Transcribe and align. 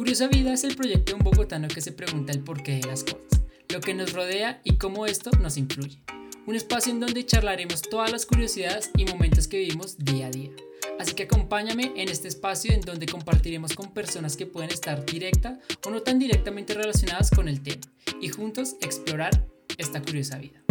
Curiosa 0.00 0.28
Vida 0.28 0.54
es 0.54 0.64
el 0.64 0.76
proyecto 0.76 1.12
de 1.12 1.18
un 1.18 1.24
bogotano 1.24 1.68
que 1.68 1.82
se 1.82 1.92
pregunta 1.92 2.32
el 2.32 2.42
porqué 2.42 2.76
de 2.76 2.86
las 2.86 3.04
cosas, 3.04 3.42
lo 3.68 3.82
que 3.82 3.92
nos 3.92 4.14
rodea 4.14 4.62
y 4.64 4.78
cómo 4.78 5.04
esto 5.04 5.30
nos 5.42 5.58
influye. 5.58 6.02
Un 6.46 6.56
espacio 6.56 6.90
en 6.90 7.00
donde 7.00 7.26
charlaremos 7.26 7.82
todas 7.82 8.10
las 8.10 8.24
curiosidades 8.24 8.90
y 8.96 9.04
momentos 9.04 9.46
que 9.46 9.58
vivimos 9.58 9.98
día 9.98 10.28
a 10.28 10.30
día. 10.30 10.52
Así 10.98 11.12
que 11.12 11.24
acompáñame 11.24 11.92
en 11.96 12.08
este 12.08 12.28
espacio 12.28 12.72
en 12.72 12.80
donde 12.80 13.04
compartiremos 13.04 13.74
con 13.74 13.92
personas 13.92 14.38
que 14.38 14.46
pueden 14.46 14.70
estar 14.70 15.04
directa 15.04 15.58
o 15.84 15.90
no 15.90 16.00
tan 16.00 16.18
directamente 16.18 16.72
relacionadas 16.72 17.30
con 17.30 17.46
el 17.46 17.62
tema 17.62 17.82
y 18.22 18.28
juntos 18.28 18.76
explorar 18.80 19.46
esta 19.76 20.00
curiosa 20.00 20.38
vida. 20.38 20.62